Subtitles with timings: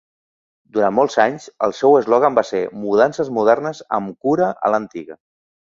[0.77, 5.21] Durant molts anys, el seu eslògan va ser "Mudances modernes amb cura a l'antiga".